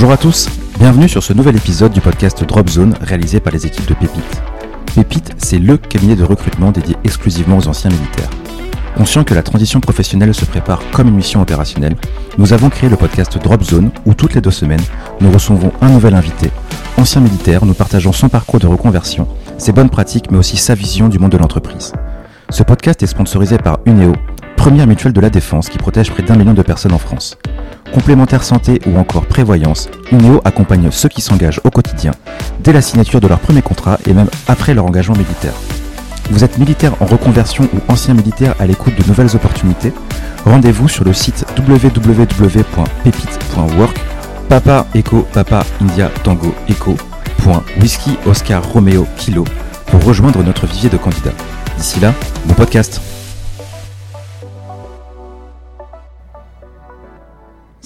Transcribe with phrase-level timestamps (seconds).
[0.00, 0.48] Bonjour à tous,
[0.78, 4.42] bienvenue sur ce nouvel épisode du podcast Drop Zone réalisé par les équipes de Pépite.
[4.94, 8.30] Pépite, c'est le cabinet de recrutement dédié exclusivement aux anciens militaires.
[8.96, 11.96] Conscient que la transition professionnelle se prépare comme une mission opérationnelle,
[12.38, 14.80] nous avons créé le podcast Drop Zone où toutes les deux semaines,
[15.20, 16.50] nous recevons un nouvel invité,
[16.96, 19.28] ancien militaire, nous partageons son parcours de reconversion,
[19.58, 21.92] ses bonnes pratiques mais aussi sa vision du monde de l'entreprise.
[22.48, 24.14] Ce podcast est sponsorisé par Uneo,
[24.56, 27.36] première mutuelle de la défense qui protège près d'un million de personnes en France.
[27.92, 32.12] Complémentaire santé ou encore prévoyance, Uneo accompagne ceux qui s'engagent au quotidien,
[32.60, 35.54] dès la signature de leur premier contrat et même après leur engagement militaire.
[36.30, 39.92] Vous êtes militaire en reconversion ou ancien militaire à l'écoute de nouvelles opportunités?
[40.44, 43.98] Rendez-vous sur le site www.pepite.work
[44.48, 46.96] Papa Echo Papa India Tango Echo
[47.80, 49.44] Whisky Oscar Romeo Kilo
[49.86, 51.32] pour rejoindre notre vivier de candidats.
[51.76, 52.12] D'ici là,
[52.46, 53.00] bon podcast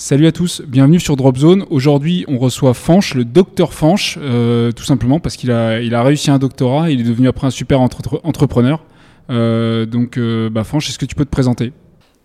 [0.04, 1.64] Salut à tous, bienvenue sur Drop Zone.
[1.70, 6.38] Aujourd'hui, on reçoit Fanch, le docteur Fanch, euh, tout simplement parce qu'il a, réussi un
[6.38, 8.84] doctorat il est devenu après un super entre- entrepreneur.
[9.30, 11.72] Euh, donc, euh, bah, Fanch, est-ce que tu peux te présenter?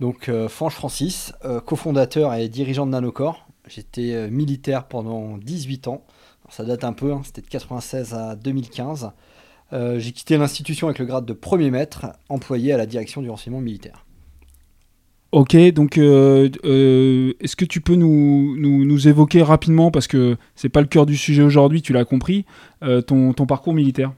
[0.01, 1.31] Donc, euh, Fanch Francis,
[1.65, 3.47] cofondateur et dirigeant de Nanocor.
[3.65, 6.03] J'étais militaire pendant 18 ans.
[6.49, 9.11] Ça date un peu, hein, c'était de 96 à 2015.
[9.71, 13.29] Euh, J'ai quitté l'institution avec le grade de premier maître, employé à la direction du
[13.29, 14.05] renseignement militaire.
[15.31, 20.69] Ok, donc euh, euh, est-ce que tu peux nous, nous, évoquer rapidement, parce que c'est
[20.69, 22.45] pas le cœur du sujet aujourd'hui, tu l'as compris,
[22.81, 24.11] euh, ton, ton parcours militaire?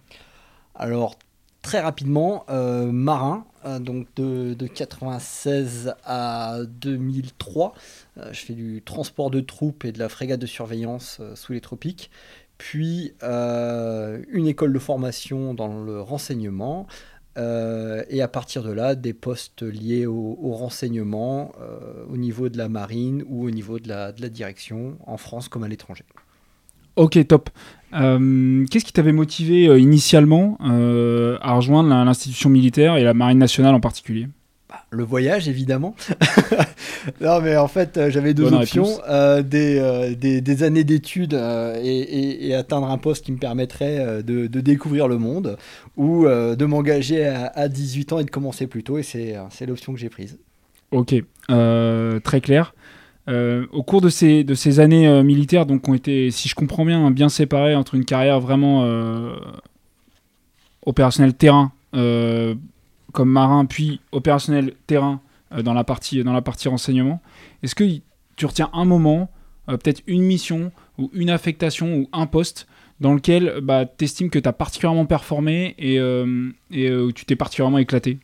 [0.73, 1.17] Alors,
[1.61, 3.45] très rapidement, marin,
[3.81, 7.73] donc de, de 96 à 2003.
[8.17, 11.61] Euh, je fais du transport de troupes et de la frégate de surveillance sous les
[11.61, 12.09] tropiques.
[12.57, 16.87] Puis une école de formation dans le renseignement.
[17.37, 22.57] Euh, et à partir de là, des postes liés au, renseignement euh, au niveau de
[22.57, 26.03] la marine ou au niveau de la, direction, en France comme à l'étranger.
[26.97, 27.49] Ok, top.
[27.93, 33.79] Euh, Qu'est-ce qui t'avait motivé initialement à rejoindre l'institution militaire et la marine nationale en
[33.79, 34.27] particulier?
[34.71, 35.95] Bah, Le voyage, évidemment.
[37.21, 38.87] non, mais en fait, euh, j'avais deux Bonne options.
[39.09, 43.31] euh, des, euh, des, des années d'études euh, et, et- et atteindre un poste qui
[43.33, 45.57] me permettrait de, de découvrir le monde
[45.97, 48.97] ou de m'engager à, à 18 ans et de commencer plus tôt.
[48.97, 49.35] Et c'est
[49.67, 50.37] l'option que j'ai prise.
[50.91, 51.15] Ok,
[51.47, 52.73] très clair.
[53.27, 57.11] Au cours de ces, de ces années militaires, donc, ont été, si je comprends bien,
[57.11, 58.85] bien séparées entre une carrière vraiment
[60.85, 62.55] opérationnelle terrain euh,
[63.11, 65.21] comme marin, puis opérationnel terrain
[65.53, 67.21] euh, dans, la partie, dans la partie renseignement.
[67.63, 67.83] Est-ce que
[68.35, 69.29] tu retiens un moment,
[69.69, 72.67] euh, peut-être une mission ou une affectation ou un poste
[72.99, 77.35] dans lequel bah, tu estimes que tu as particulièrement performé et, euh, où tu t'es
[77.35, 78.19] particulièrement éclaté?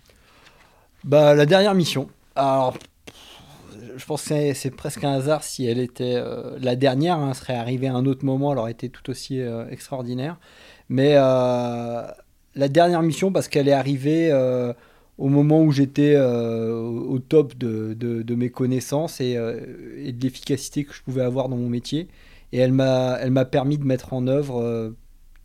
[1.03, 2.09] Bah, la dernière mission.
[2.35, 2.77] Alors,
[3.95, 6.21] je pense que c'est- presque un hasard si elle était
[6.59, 7.17] la dernière.
[7.17, 9.39] hein, serait arrivée à un autre moment, elle aurait été tout aussi
[9.71, 10.37] extraordinaire.
[10.89, 11.15] Mais
[12.57, 14.73] la dernière mission, parce qu'elle est arrivée euh,
[15.17, 20.83] au moment où j'étais euh, au top de, mes connaissances et, euh, et de l'efficacité
[20.83, 22.07] que je pouvais avoir dans mon métier.
[22.51, 24.93] Et elle m'a permis de mettre en œuvre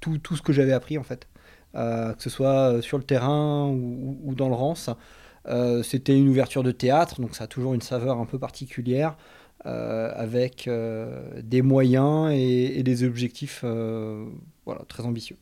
[0.00, 1.28] tout, tout ce que j'avais appris, en fait.
[1.74, 4.88] Que ce soit sur le terrain ou, dans le rance.
[5.82, 9.16] C'était une ouverture de théâtre, donc ça a toujours une saveur un peu particulière,
[9.64, 10.70] avec
[11.42, 13.64] des moyens et, des objectifs
[14.64, 15.38] voilà, très ambitieux.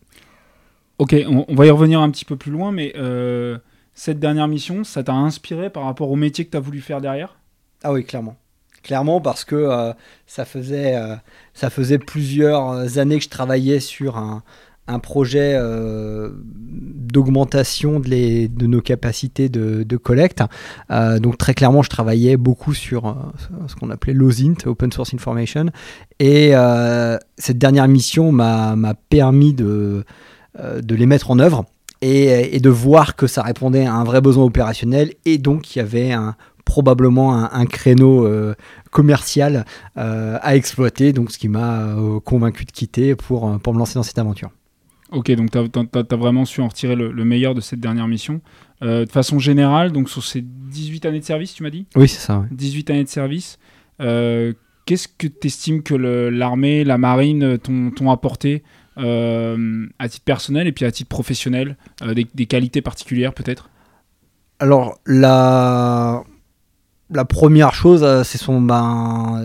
[1.01, 3.57] Ok, on, va y revenir un petit peu plus loin, mais euh,
[3.95, 7.01] cette dernière mission, ça t'a inspiré par rapport au métier que tu as voulu faire
[7.01, 7.39] derrière?
[7.83, 8.37] Ah oui, clairement.
[8.83, 9.95] Clairement parce que euh,
[10.27, 11.17] ça, faisait, euh,
[11.55, 14.43] ça faisait plusieurs années que je travaillais sur un,
[14.89, 15.59] un projet
[16.53, 20.43] d'augmentation de, de nos capacités de, de collecte.
[20.91, 23.33] Donc très clairement, je travaillais beaucoup sur
[23.69, 25.71] ce qu'on appelait l'OSINT, Open Source Information.
[26.19, 26.53] Et
[27.39, 30.05] cette dernière mission m'a permis de,
[30.59, 31.65] de les mettre en œuvre
[32.03, 35.79] et, et de voir que ça répondait à un vrai besoin opérationnel et donc il
[35.79, 38.55] y avait un, probablement un, un créneau euh,
[38.93, 39.65] commercial
[39.97, 43.79] euh, à exploiter, donc ce qui m'a euh, convaincu de quitter pour, euh, pour me
[43.81, 44.51] lancer dans cette aventure.
[45.11, 48.41] Ok, donc tu as, vraiment su en retirer le, le meilleur de cette dernière mission.
[48.83, 51.87] Euh, de façon générale, donc sur ces 18 années de service, tu m'as dit?
[51.97, 52.47] Oui, c'est ça.
[52.53, 53.59] 18 années de service,
[54.01, 54.53] euh,
[54.87, 58.63] qu'est-ce que tu estimes que l'armée, la marine t'ont apporté?
[58.63, 63.71] euh, à titre personnel et puis à titre professionnel euh, des, qualités particulières peut-être
[64.59, 66.23] Alors, la,
[67.11, 69.43] la première chose, euh, c'est son, ben,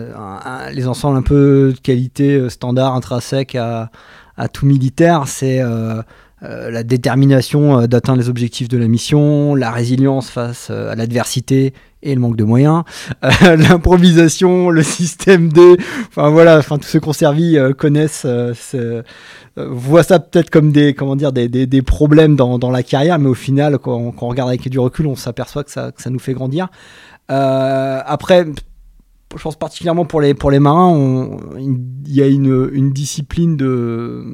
[0.72, 3.90] les ensembles un peu de qualité euh, standard, intrinsèque à,
[4.36, 5.26] à tout militaire.
[5.26, 6.02] C'est euh,
[6.42, 10.94] euh, la détermination euh, d'atteindre les objectifs de la mission, la résilience face euh, à
[10.94, 11.72] l'adversité
[12.02, 12.82] et le manque de moyens,
[13.42, 15.76] l'improvisation, le système D,
[16.08, 18.26] enfin voilà, enfin tous ceux qui ont servi euh, connaissent,
[19.56, 23.18] voient ça peut-être comme des, comment dire, des, des- des problèmes dans, dans la carrière,
[23.18, 26.02] mais au final, quand, quand on regarde avec du recul, on s'aperçoit que ça, que
[26.02, 26.68] ça nous fait grandir.
[27.28, 28.46] Après,
[29.36, 34.24] je pense particulièrement pour les, pour les marins, il y a une, discipline de,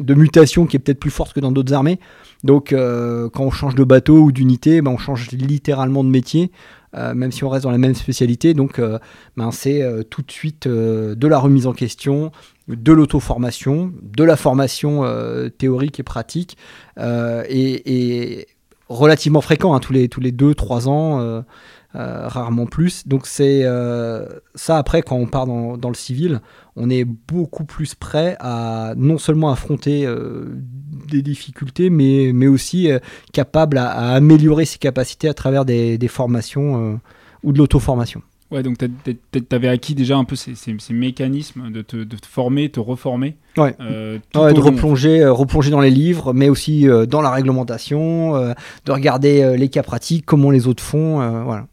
[0.00, 1.98] de mutation qui est peut-être plus forte que dans d'autres armées.
[2.44, 6.50] Donc, euh, quand on change de bateau ou d'unité, ben, on change littéralement de métier,
[6.96, 8.54] euh, même si on reste dans la même spécialité.
[8.54, 8.98] Donc, euh,
[9.36, 12.32] ben, c'est tout de suite de la remise en question,
[12.68, 15.04] de l'auto-formation, de la formation
[15.58, 16.56] théorique et pratique,
[16.98, 18.46] et,
[18.88, 20.32] relativement fréquent, hein, tous les tous les
[20.86, 21.44] ans.
[21.96, 23.06] Euh, rarement plus.
[23.08, 26.40] Donc c'est euh, ça après quand on part dans, dans le civil,
[26.76, 30.44] on est beaucoup plus prêt à non seulement affronter euh,
[31.08, 32.88] des difficultés, mais, mais aussi
[33.32, 37.00] capable à, à améliorer ses capacités à travers des, des formations
[37.42, 38.22] ou de l'auto-formation.
[38.52, 42.16] Ouais, donc tu avais acquis déjà un peu ces, ces- ces mécanismes de te, de
[42.16, 43.36] te former, te reformer.
[43.56, 43.76] Ouais.
[43.80, 44.60] euh, de long.
[44.60, 48.34] replonger, euh, replonger dans les livres, mais aussi euh, dans la réglementation,
[48.86, 51.16] de regarder les cas pratiques, comment les autres font.
[51.44, 51.66] voilà.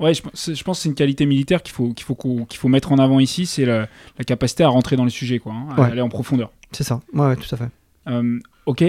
[0.00, 0.14] Ouais.
[0.14, 2.68] Je, pense- je pense que c'est une qualité militaire qu'il faut, qu'il faut, qu'il faut
[2.68, 3.86] mettre en avant ici, c'est la,
[4.18, 5.86] la capacité à rentrer dans les sujets, quoi, hein, à Ouais.
[5.92, 6.50] aller en profondeur.
[6.72, 7.00] C'est ça.
[7.12, 7.68] Ouais, ouais, tout à fait.
[8.08, 8.82] Euh, ok.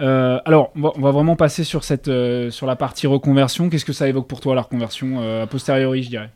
[0.00, 3.70] Euh, alors, on va, on va vraiment passer sur, cette, euh, sur la partie reconversion.
[3.70, 6.30] Qu'est-ce que ça évoque pour toi, la reconversion a posteriori, je dirais?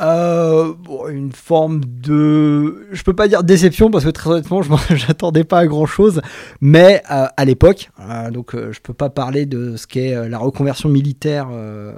[0.00, 4.70] Euh, bon, une forme de, je peux pas dire déception parce que très honnêtement, je
[4.94, 6.20] j'attendais pas à grand chose,
[6.60, 10.28] mais euh, à l'époque, euh, donc euh, je peux pas parler de ce qu'est euh,
[10.28, 11.92] la reconversion militaire euh,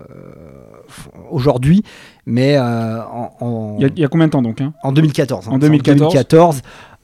[1.31, 1.83] aujourd'hui,
[2.27, 4.73] mais euh, en, en, Il y, a- il y a combien de temps donc hein?
[4.83, 5.49] En 2014.
[5.49, 5.53] hein.
[5.53, 5.99] En 2014.
[6.13, 6.63] 2014,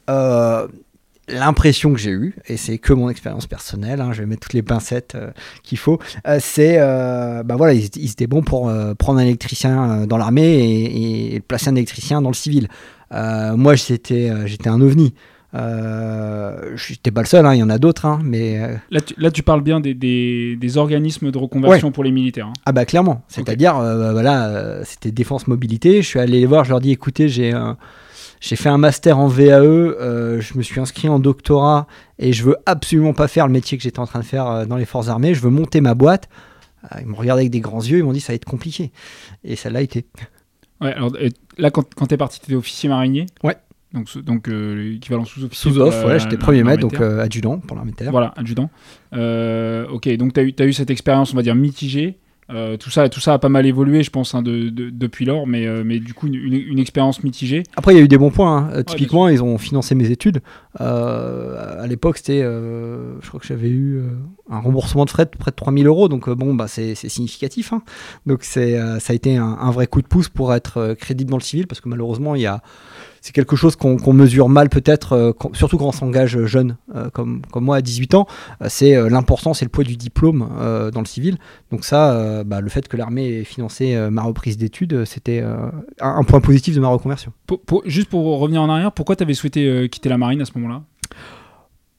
[0.08, 0.66] euh,
[1.28, 4.52] l'impression que j'ai eue, et c'est que mon expérience personnelle, hein, je vais mettre toutes
[4.54, 5.30] les pincettes euh,
[5.62, 9.18] qu'il faut, euh, c'est, euh, bah voilà, ils, étaient- ils étaient bons pour euh, prendre
[9.18, 12.68] un électricien dans l'armée et, et placer un électricien dans le civil.
[13.12, 15.14] Moi, j'étais, j'étais un ovni.
[15.54, 18.74] Euh, je n'étais pas le seul, hein, il y en a d'autres, hein, mais euh,
[18.90, 22.48] là tu, là, tu parles bien des, des, des organismes de reconversion pour les militaires.
[22.48, 22.52] hein.
[22.66, 26.02] Ah bah clairement, c'est-à-dire euh, voilà, c'était défense mobilité.
[26.02, 27.76] Je suis allé les voir, je leur dis écoutez, j'ai un-
[28.46, 31.86] j'ai fait un master en VAE, euh, je me suis inscrit en doctorat
[32.18, 34.64] et je veux absolument pas faire le métier que j'étais en train de faire euh,
[34.66, 35.34] dans les forces armées.
[35.34, 36.28] Je veux monter ma boîte.
[36.84, 38.92] Euh, Ils m'ont regardé avec des grands yeux, ils m'ont dit ça va être compliqué.
[39.42, 40.06] Et ça l'a été.
[40.80, 41.10] Ouais, alors,
[41.58, 43.26] là, quand, quand tu es parti, tu étais officier marinier?
[43.42, 43.56] Ouais.
[43.92, 45.70] Donc, donc euh, l'équivalent sous-officier.
[45.72, 48.10] Sous pour off, la- ouais, j'étais premier maître, donc euh, adjudant pour l'armée de terre.
[48.10, 48.70] Voilà, adjudant.
[49.12, 52.18] Ok, donc tu as eu, t'as eu cette expérience, on va dire, mitigée.
[52.48, 55.24] Euh, tout, ça, tout ça a pas mal évolué, je pense, hein, de- de- depuis
[55.24, 57.64] lors, mais, euh, mais du coup, une, expérience mitigée.
[57.74, 58.58] Après, il y a eu des bons points.
[58.58, 58.70] hein.
[58.72, 60.40] Euh, typiquement, ils ont financé mes études.
[60.80, 64.00] Euh, à l'époque, c'était, je crois que j'avais eu
[64.48, 66.08] un remboursement de frais de près de 3000 euros.
[66.08, 67.72] Donc, bon, bah, c'est significatif.
[67.72, 67.82] hein.
[68.26, 71.38] Donc, c'est, ça a été un, un vrai coup de pouce pour être crédible dans
[71.38, 72.62] le civil parce que malheureusement, il y a.
[73.22, 77.42] C'est quelque chose qu'on mesure mal peut-être, euh, surtout quand on s'engage jeune, euh, comme,
[77.52, 78.26] comme moi à 18 ans.
[78.62, 81.38] Euh, c'est euh, l'importance et le poids du diplôme euh, dans le civil.
[81.72, 85.04] Donc ça, euh, bah, le fait que l'armée ait financé euh, ma reprise d'études, euh,
[85.04, 85.56] c'était euh,
[86.00, 87.32] un, un point positif de ma reconversion.
[87.46, 90.40] Pour- pour- juste pour revenir en arrière, pourquoi tu avais souhaité euh, quitter la marine
[90.40, 90.82] à ce moment-là?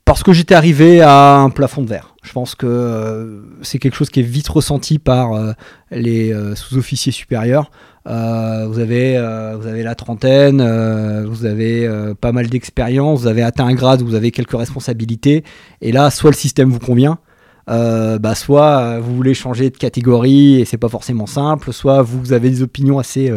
[0.06, 2.16] Parce que j'étais arrivé à un plafond de verre.
[2.24, 5.52] Je pense que euh, c'est quelque chose qui est vite ressenti par euh,
[5.92, 7.71] les euh, sous-officiers supérieurs.
[8.07, 13.28] Euh, vous, avez, euh, vous avez la trentaine, euh, vous avez pas mal d'expérience, vous
[13.28, 15.44] avez atteint un grade, vous avez quelques responsabilités.
[15.81, 17.19] Et là, soit le système vous convient,
[17.68, 22.49] bah, soit vous voulez changer de catégorie et c'est pas forcément simple, soit vous avez
[22.49, 23.31] des opinions assez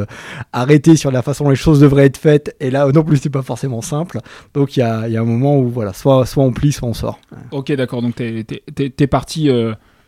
[0.53, 2.55] arrêtées sur la façon dont les choses devraient être faites.
[2.61, 4.21] Et là, non plus, c'est pas forcément simple.
[4.55, 7.19] Donc il y a, un moment où voilà, soit, soit on plie, soit on sort.
[7.51, 8.47] Ok, d'accord, donc t'es
[8.79, 9.51] es, parti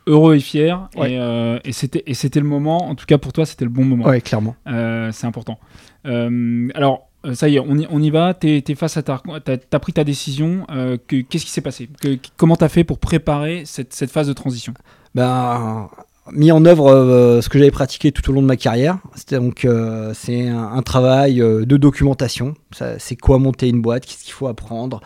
[0.06, 1.12] heureux et fier, Ouais.
[1.12, 4.04] et, euh, et c'était le moment, en tout cas pour toi, c'était le bon moment.
[4.06, 4.56] Ouais, clairement.
[4.66, 5.58] Euh, c'est important.
[6.06, 8.34] Euh, alors, ça y est, on y, on y va.
[8.34, 10.66] T'es es face à ta, t'as as pris ta décision.
[11.06, 11.88] que- Qu'est-ce qui s'est passé?
[12.00, 14.74] Que, Comment t'as fait pour préparer cette, cette phase de transition?
[15.14, 15.88] Ben,
[16.30, 18.98] mis en œuvre euh, ce que j'avais pratiqué tout au long de ma carrière.
[19.16, 22.54] C'était donc euh, c'est un, travail euh, de documentation.
[22.98, 25.00] C'est quoi monter une boîte, qu'est-ce qu'il faut apprendre.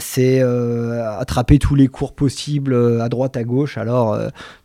[0.00, 3.76] C'est attraper tous les cours possibles à droite, à gauche.
[3.76, 4.16] Alors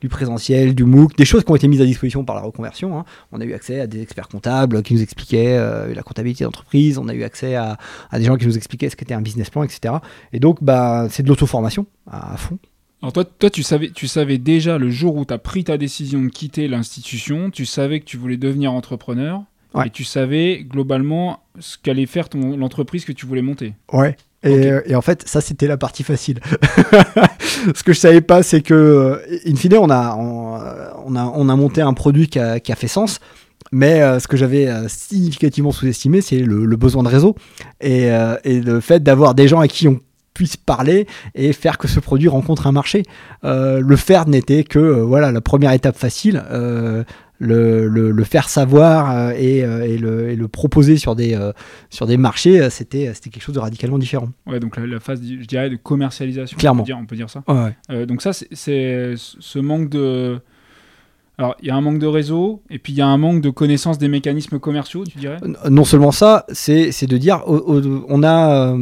[0.01, 2.97] du présentiel, du MOOC, des choses qui ont été mises à disposition par la reconversion.
[2.99, 3.05] hein.
[3.31, 5.57] On a eu accès à des experts comptables qui nous expliquaient
[5.95, 6.99] la comptabilité d'entreprise.
[6.99, 7.77] On a eu accès à,
[8.11, 9.95] à des gens qui nous expliquaient ce qu'était un business plan, etc.
[10.31, 12.59] Et donc, bah, c'est de l'auto-formation à- à fond.
[13.01, 15.77] Alors toi, toi tu, savais, tu savais déjà le jour où tu as pris ta
[15.77, 19.41] décision de quitter l'institution, tu savais que tu voulais devenir entrepreneur,
[19.73, 19.87] Ouais.
[19.87, 23.73] et tu savais globalement ce qu'allait faire ton- l'entreprise que tu voulais monter.
[23.93, 24.17] Ouais.
[24.43, 26.39] Et, et en fait, ça, c'était la partie facile.
[27.75, 30.55] Ce que je savais pas, c'est que, euh, in fine, on a, on,
[31.05, 33.19] on a, on a monté un produit qui a, qui a fait sens.
[33.71, 37.35] Mais euh, ce que j'avais euh, significativement sous-estimé, c'est le, le besoin de réseau
[37.79, 39.99] et, euh, et le fait d'avoir des gens à qui on
[40.41, 41.05] puisse parler
[41.35, 43.03] et faire que ce produit rencontre un marché.
[43.43, 46.41] Euh, le faire n'était que euh, voilà la première étape facile.
[46.49, 47.03] Euh,
[47.37, 51.37] le, le, le faire savoir et, et, le, et le proposer sur des,
[51.89, 54.29] sur des marchés, c'était c'était quelque chose de radicalement différent.
[54.47, 56.57] Ouais, donc la, la phase, je dirais, de commercialisation.
[56.57, 56.81] Clairement.
[56.81, 57.43] On peut dire, on peut dire ça.
[57.47, 57.75] Ouais.
[57.91, 60.39] Euh, donc ça, c'est- ce manque de...
[61.39, 63.41] Alors, il y a un manque de réseau, et puis il y a un manque
[63.41, 65.37] de connaissance des mécanismes commerciaux, tu dirais?
[65.67, 68.75] Non seulement ça, c'est c'est de dire, on a,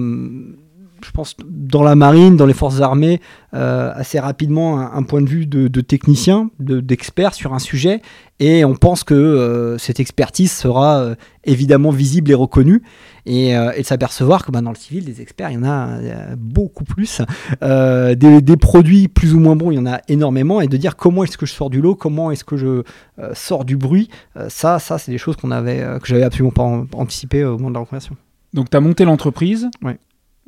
[1.03, 3.19] je pense, dans la marine, dans les forces armées,
[3.53, 7.59] euh, assez rapidement un, un point de vue de, de technicien, de- d'expert sur un
[7.59, 8.01] sujet,
[8.39, 12.83] et on pense que euh, cette expertise sera euh, évidemment visible et reconnue,
[13.25, 15.99] et, et de s'apercevoir que bah, dans le civil, des experts, il y en a
[16.37, 17.21] beaucoup plus,
[17.61, 20.95] des, des produits plus ou moins bons, il y en a énormément, et de dire
[20.95, 22.83] comment est-ce que je sors du lot, comment est-ce que je
[23.33, 24.09] sors du bruit,
[24.47, 27.69] ça, ça c'est des choses qu'on avait, que j'avais absolument pas an- anticipé au moment
[27.69, 28.15] de la reconversion.
[28.53, 29.69] Donc, tu as monté l'entreprise.
[29.83, 29.99] Ouais.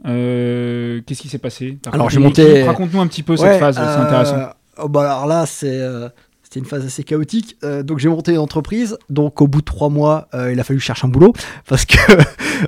[0.06, 3.76] Euh, Qu'est-ce qui s'est passé Alors, j'ai monté- Raconte-nous un petit peu Ouais, cette phase,
[3.76, 4.36] c'est euh, intéressant.
[4.80, 6.10] oh, bah alors là, c'est euh,
[6.44, 7.56] c'était une phase assez chaotique.
[7.84, 8.98] Donc j'ai monté une entreprise.
[9.10, 11.32] Donc au bout de trois mois, il a fallu chercher un boulot
[11.70, 11.96] parce que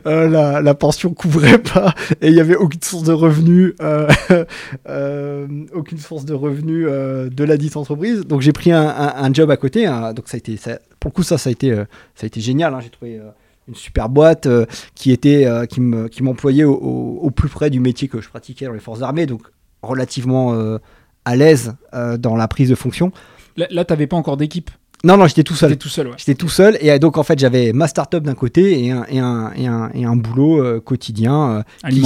[0.06, 3.74] la, la pension couvrait pas et il y avait aucune source de revenus,
[5.74, 8.22] aucune source de revenus de la dite entreprise.
[8.22, 9.86] Donc j'ai pris un, un- un job à côté.
[9.86, 10.14] hein.
[10.14, 11.74] donc ça a été, ça- pour le coup, ça, ça a été,
[12.16, 12.74] ça a été génial.
[12.74, 12.80] hein.
[12.82, 13.20] J'ai trouvé.
[13.68, 14.66] Une super boîte euh,
[14.96, 18.20] qui était euh, qui me- qui m'employait au, au- au plus près du métier que
[18.22, 19.42] je pratiquais dans les forces armées donc
[19.82, 20.78] relativement euh,
[21.26, 21.74] à l'aise
[22.20, 23.12] dans la prise de fonction.
[23.58, 24.70] Là, là t'avais pas encore d'équipe.
[25.06, 25.78] Non, non, j'étais tout seul.
[25.78, 26.14] tout seul, ouais.
[26.18, 29.20] J'étais tout seul et donc en fait j'avais ma start-up d'un côté et un, et
[29.20, 31.64] un, et un, et un boulot quotidien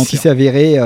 [0.08, 0.78] qui s'avérait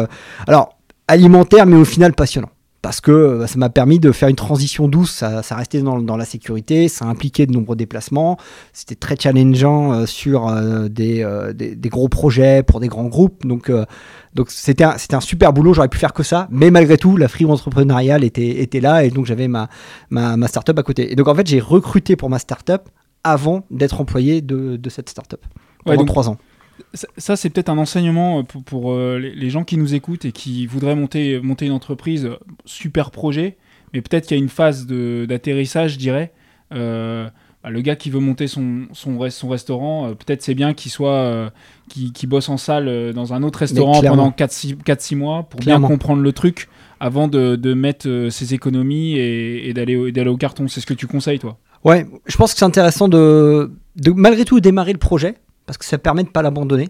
[0.48, 2.50] alors alimentaire mais au final passionnant
[2.82, 6.00] parce que euh, ça m'a permis de faire une transition douce, ça, ça restait dans,
[6.00, 8.38] dans la sécurité, ça impliquait de nombreux déplacements,
[8.74, 13.08] c'était très challengeant euh, sur euh, des, euh, des, des gros projets pour des grands
[13.08, 13.72] groupes, donc
[14.34, 17.46] donc c'était un, super boulot, j'aurais pu faire que ça, mais malgré tout la free
[17.46, 19.04] entrepreneuriale était, était là.
[19.04, 19.68] Et donc j'avais ma,
[20.10, 21.12] ma, ma start-up à côté.
[21.12, 22.88] Et donc en fait j'ai recruté pour ma start-up
[23.24, 25.42] avant d'être employé de, de cette start-up
[25.84, 26.38] pendant Ouais, donc, trois ans.
[26.94, 30.32] Ça, c'est peut-être un enseignement euh, pour, pour, euh, les, gens qui nous écoutent et
[30.32, 32.26] qui voudraient monter, monter une entreprise.
[32.26, 33.58] euh, Super projet,
[33.94, 36.32] mais peut-être qu'il y a une phase d'atterrissage, je dirais.
[36.74, 37.28] Euh,
[37.64, 40.74] bah, le gars qui veut monter son, son, res- son restaurant, euh, peut-être c'est bien
[40.74, 41.52] qu'il soit
[42.28, 45.88] bosse en salle dans un autre restaurant pendant 4-6 mois pour Clairement.
[45.88, 50.68] bien comprendre le truc avant de, de mettre ses économies et, et d'aller au, carton.
[50.68, 51.58] C'est ce que tu conseilles, toi?
[51.84, 55.86] Ouais, je pense que c'est intéressant de, de malgré tout démarrer le projet parce que
[55.86, 56.90] ça permet de pas l'abandonner.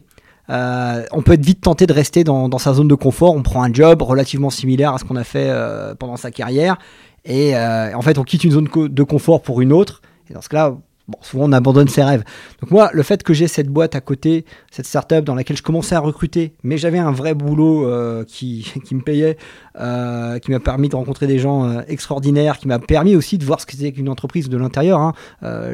[0.50, 3.34] Euh, on peut être vite tenté de rester dans, sa zone de confort.
[3.36, 6.78] On prend un job relativement similaire à ce qu'on a fait euh, pendant sa carrière
[7.24, 10.02] et euh, en fait on quitte une zone de confort pour une autre.
[10.30, 10.78] Et dans ce cas-là,
[11.12, 12.24] bon, souvent on abandonne ses rêves.
[12.62, 15.64] Donc moi, le fait que j'ai cette boîte à côté, cette startup dans laquelle je
[15.64, 19.38] commençais à recruter, mais j'avais un vrai boulot euh, qui, qui me payait,
[19.80, 23.46] euh, qui m'a permis de rencontrer des gens euh, extraordinaires, qui m'a permis aussi de
[23.46, 25.00] voir ce que c'était qu'une entreprise de l'intérieur.
[25.00, 25.14] hein.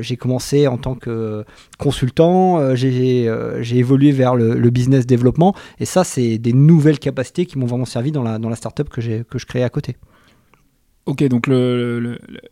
[0.02, 1.46] J'ai commencé en tant que
[1.78, 3.28] consultant, j'ai
[3.72, 8.12] évolué vers le, business développement, et ça, c'est des nouvelles capacités qui m'ont vraiment servi
[8.12, 9.96] dans la, dans la startup que, que je créais à côté.
[11.08, 11.48] Ok, donc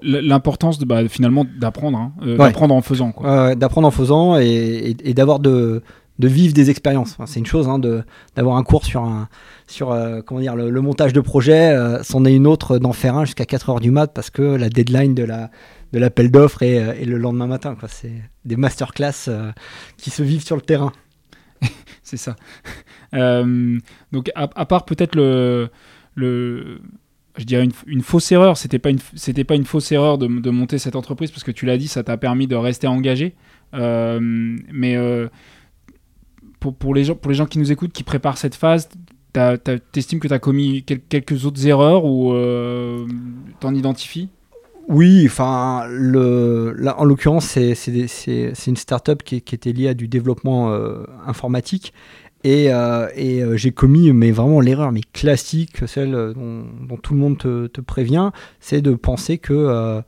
[0.01, 2.47] l'importance de, bah, finalement d'apprendre, hein, euh, Ouais.
[2.47, 3.13] d'apprendre en faisant.
[3.23, 5.81] Euh, d'apprendre en faisant et, et- et d'avoir de,
[6.19, 7.11] de vivre des expériences.
[7.13, 7.79] Enfin, c'est une chose hein,
[8.35, 9.27] d'avoir un cours sur, un,
[9.67, 12.93] sur euh, comment dire, le, le montage de projet, euh, c'en est une autre d'en
[12.93, 15.49] faire un jusqu'à 4h du mat parce que la deadline de, la,
[15.91, 17.75] de l'appel d'offres est, est le lendemain matin.
[17.89, 18.13] C'est
[18.45, 19.29] des masterclass
[19.97, 20.93] qui se vivent sur le terrain.
[22.03, 22.35] C'est ça.
[23.13, 25.69] Donc, à, à part peut-être le,
[26.15, 26.79] le,
[27.37, 28.57] je dirais une, fausse erreur.
[28.57, 31.65] C'était pas une, c'était pas une fausse erreur de, monter cette entreprise parce que tu
[31.65, 33.35] l'as dit, ça t'a permis de rester engagé.
[33.73, 35.27] Euh, mais euh,
[36.59, 38.89] pour, pour les gens, pour les gens qui nous écoutent, qui préparent cette phase,
[39.91, 43.05] t'estimes que tu as commis quel- quelques autres erreurs ou euh,
[43.59, 44.29] t'en identifies?
[44.87, 50.07] Oui, enfin, le, là, en l'occurrence, c'est une startup qui, qui était liée à du
[50.07, 51.91] développement euh, informatique.
[52.45, 57.19] Et, euh, euh, j'ai commis mais vraiment l'erreur, mais classique, celle euh, dont, tout le
[57.19, 60.03] monde te, prévient, c'est de penser que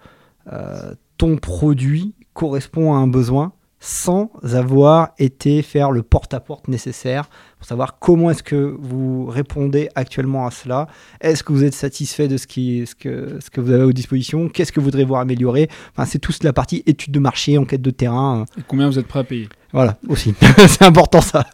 [1.17, 7.27] ton produit correspond à un besoin sans avoir été faire le porte-à-porte nécessaire
[7.57, 10.87] pour savoir comment est-ce que vous répondez actuellement à cela.
[11.21, 14.47] Est-ce que vous êtes satisfait de ce, que, vous avez à disposition?
[14.47, 17.81] Qu'est-ce que vous voudrez voir améliorer enfin, C'est toute la partie étude de marché, enquête
[17.81, 18.45] de terrain.
[18.67, 19.47] combien vous êtes prêt à payer?
[19.73, 20.33] Voilà, aussi.
[20.67, 21.45] c'est important ça.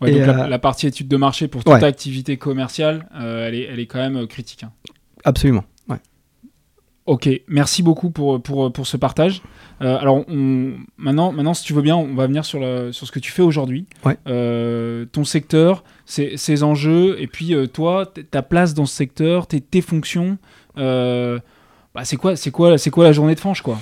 [0.00, 1.84] Ouais, donc euh, la partie étude de marché pour toute ouais.
[1.84, 4.62] activité commerciale, euh, elle, est, elle est quand même euh, critique.
[4.64, 4.72] hein.
[5.24, 5.64] Absolument.
[5.88, 5.98] Ouais.
[7.04, 9.42] Ok, merci beaucoup pour, pour, pour ce partage.
[9.82, 13.06] Euh, alors on- maintenant, maintenant, si tu veux bien, on va venir sur, la- sur
[13.06, 13.86] ce que tu fais aujourd'hui.
[14.04, 19.82] Ton secteur, ses, ses enjeux, et puis toi, ta place dans ce secteur, tes, tes
[19.82, 20.38] fonctions.
[20.76, 23.78] Bah, c'est quoi, c'est quoi, c'est quoi la journée de Fanche, quoi?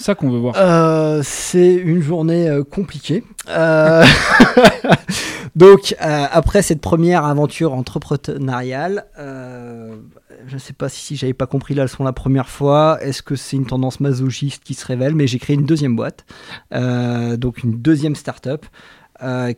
[0.00, 0.54] Ça qu'on veut voir.
[0.56, 3.24] Euh, c'est une journée euh, compliquée.
[3.48, 4.04] Euh,
[5.56, 11.82] Donc, après cette première aventure entrepreneuriale, je ne sais pas si j'avais pas compris la
[11.82, 12.98] leçon la première fois.
[13.02, 15.14] Est-ce que c'est une tendance masochiste qui se révèle?
[15.14, 16.24] Mais j'ai créé une deuxième boîte,
[16.72, 18.64] donc une deuxième start-up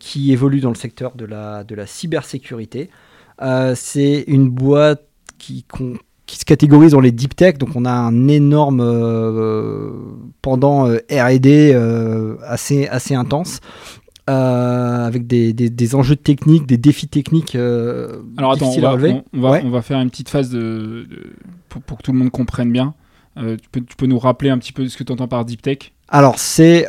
[0.00, 2.88] qui évolue dans le secteur de la, de la cybersécurité.
[3.74, 5.04] C'est une boîte
[5.38, 9.90] qui, qu'on- qui se catégorise dans les deep tech, donc on a un énorme euh,
[10.40, 13.60] pendant euh, R&D euh, assez, assez intense.
[14.26, 19.12] avec des, des- des enjeux techniques, des défis techniques Alors attends, on va, relever.
[19.12, 19.62] on, on va, Ouais.
[19.64, 20.58] on va faire une petite phase de,
[21.10, 21.32] de-
[21.68, 22.94] pour, pour que tout le monde comprenne bien.
[23.36, 25.60] Tu, peux, tu peux nous rappeler un petit peu ce que tu entends par deep
[25.62, 25.92] tech?
[26.08, 26.86] Alors, c'est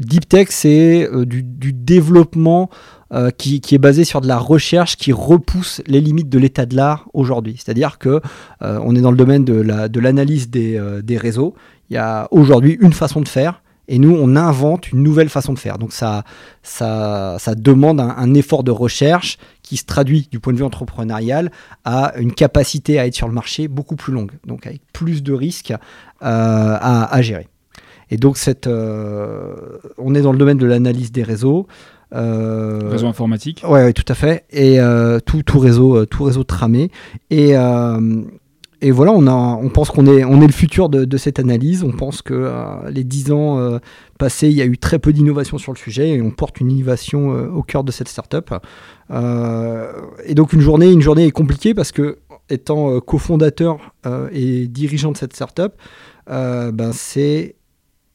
[0.00, 2.70] Deep Tech, c'est du, du développement
[3.12, 6.76] euh, qui, est basé sur de la recherche qui repousse les limites de l'état de
[6.76, 7.54] l'art aujourd'hui.
[7.56, 8.20] C'est-à-dire que
[8.62, 11.54] euh, on est dans le domaine de la- de l'analyse des, euh, des réseaux.
[11.88, 13.62] Il y a aujourd'hui une façon de faire.
[13.90, 15.78] Et nous, on invente une nouvelle façon de faire.
[15.78, 16.22] Donc ça,
[16.62, 20.64] ça, ça demande un, un effort de recherche qui se traduit du point de vue
[20.64, 21.50] entrepreneurial
[21.86, 25.32] à une capacité à être sur le marché beaucoup plus longue, donc avec plus de
[25.32, 25.72] risques
[26.20, 27.48] à, à gérer.
[28.10, 31.66] Et donc, cette, on est dans le domaine de l'analyse des réseaux.
[32.14, 34.44] Euh, Réseau informatique Ouais, ouais, tout à fait.
[34.50, 36.90] Et euh, tout, tout réseau, euh, tout réseau tramé.
[37.30, 37.54] Et,
[38.80, 41.38] et voilà, on, a, on pense qu'on est, on est le futur de, de cette
[41.40, 41.82] analyse.
[41.82, 43.78] On pense que euh, les dix ans euh,
[44.18, 46.70] passés, il y a eu très peu d'innovation sur le sujet et on porte une
[46.70, 48.54] innovation euh, au cœur de cette startup.
[50.24, 52.18] Et donc une journée, une journée est compliquée parce que
[52.50, 53.78] étant cofondateur
[54.32, 55.72] et dirigeant de cette startup,
[56.28, 57.56] ben c'est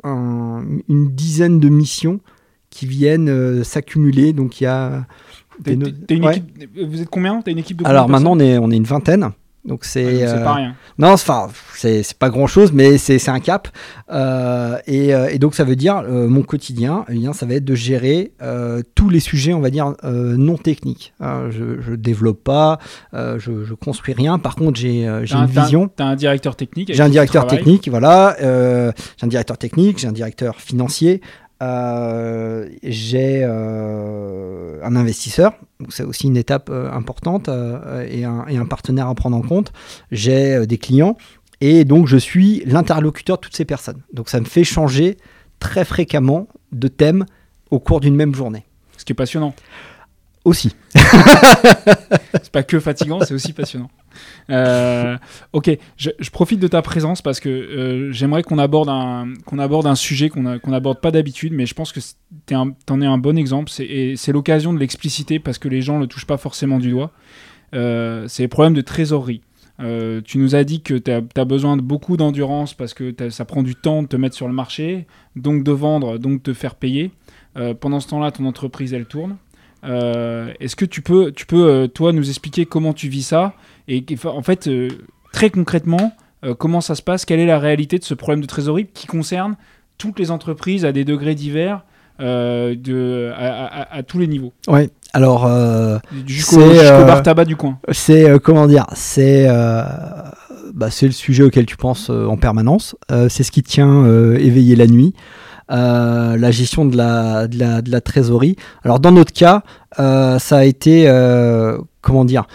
[0.03, 2.19] un- une dizaine de missions
[2.73, 4.33] qui viennent euh, s'accumuler.
[4.33, 5.05] Donc il y a
[5.59, 6.37] des no- t'es- t'es une Ouais.
[6.37, 7.41] équipe- Vous êtes combien?
[7.41, 9.29] T'as une équipe de Alors maintenant on est, on est une vingtaine.
[9.65, 10.75] Donc personnes c'est Ah, donc c'est euh, pas rien.
[10.97, 11.15] non,
[11.73, 13.69] c'est- pas grand chose, mais c'est un cap.
[14.11, 17.53] Euh, et, euh, et donc ça veut dire euh, mon quotidien, eh bien, ça va
[17.53, 18.33] être de gérer
[18.95, 21.13] tous les sujets, on va dire non techniques.
[21.21, 22.77] Euh, je, je développe pas,
[23.13, 24.37] je, je construis rien.
[24.37, 25.87] Par contre j'ai une un- vision.
[25.95, 26.91] T'as un directeur technique.
[26.93, 28.35] J'ai un directeur technique, voilà.
[28.41, 31.21] j'ai un directeur technique, j'ai un directeur financier,
[31.63, 35.53] euh, j'ai euh, un investisseur.
[35.89, 37.49] C'est aussi une étape euh, importante
[38.07, 39.71] et, un, et un partenaire à prendre en compte.
[40.11, 41.17] J'ai des clients
[41.61, 44.01] et donc je suis l'interlocuteur de toutes ces personnes.
[44.11, 45.17] Donc ça me fait changer
[45.59, 47.25] très fréquemment de thème
[47.71, 48.65] au cours d'une même journée.
[48.97, 49.55] Ce qui est passionnant.
[50.45, 50.75] Aussi.
[52.33, 53.89] C'est pas que fatigant, c'est aussi passionnant.
[54.49, 55.17] Euh,
[55.53, 59.95] ok, je, profite de ta présence parce que euh, j'aimerais qu'on aborde un aborde un
[59.95, 61.99] sujet qu'on n'aborde pas d'habitude, mais je pense que
[62.51, 63.71] un- t'en es un bon exemple.
[63.79, 67.11] Et c'est l'occasion de l'expliciter parce que les gens le touchent pas forcément du doigt.
[67.73, 69.41] Euh, c'est les problèmes de trésorerie.
[70.25, 73.63] Tu nous as dit que tu as, besoin de beaucoup d'endurance parce que ça prend
[73.63, 76.75] du temps de te mettre sur le marché, donc de vendre, donc de te faire
[76.75, 77.11] payer.
[77.81, 79.35] Pendant ce temps-là, ton entreprise, elle tourne.
[79.85, 83.53] Euh, Est-ce que tu peux, tu peux euh, toi, nous expliquer comment tu vis ça
[83.87, 84.87] et en fait, euh,
[85.33, 86.13] très concrètement,
[86.57, 87.25] comment ça se passe?
[87.25, 89.55] Quelle est la réalité de ce problème de trésorerie qui concerne
[89.97, 91.83] toutes les entreprises à des degrés divers,
[92.19, 94.89] euh, de, à, à- à tous les niveaux, Ouais.
[95.13, 98.85] Alors euh, jusqu'au euh, bar tabac du coin C'est comment dire?
[98.93, 99.47] C'est
[100.73, 102.95] bah, le sujet auquel tu penses en permanence.
[103.29, 105.13] C'est ce qui tient éveillé la nuit.
[105.73, 108.57] Euh, la gestion de la, de, trésorerie.
[108.83, 109.63] Alors dans notre cas,
[109.99, 112.45] euh, ça a été euh, comment dire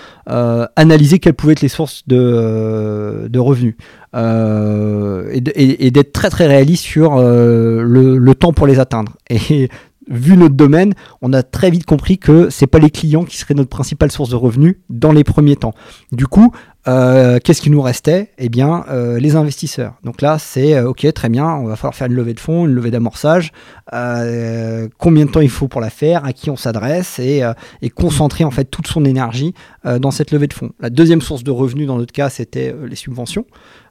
[0.76, 3.74] analyser quelles pouvaient être les sources de, de revenus
[4.14, 9.12] et d'être très très réaliste sur le, le temps pour les atteindre.
[9.30, 9.68] Et
[10.08, 13.54] vu notre domaine, on a très vite compris que c'est pas les clients qui seraient
[13.54, 15.74] notre principale source de revenus dans les premiers temps.
[16.12, 16.52] Du coup,
[16.88, 18.30] euh, qu'est-ce qui nous restait?
[18.38, 19.94] Eh bien, euh, les investisseurs.
[20.02, 22.66] Donc là, c'est euh, ok, très bien, on va falloir faire une levée de fonds,
[22.66, 23.52] une levée d'amorçage.
[23.90, 26.24] Combien de temps il faut pour la faire?
[26.24, 27.18] À qui on s'adresse?
[27.18, 27.42] Et,
[27.80, 30.72] et concentrer en fait toute son énergie dans cette levée de fonds.
[30.80, 33.46] La deuxième source de revenus dans notre cas, c'était les subventions.